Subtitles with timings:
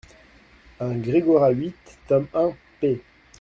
[0.79, 1.75] un Gregoras huit,
[2.07, 3.03] tome un, p.